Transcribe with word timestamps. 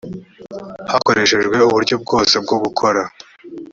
hakoreshejwe 0.91 1.57
uburyo 1.67 1.95
bwose 2.03 2.33
bwo 2.43 2.57
gukora 2.63 3.01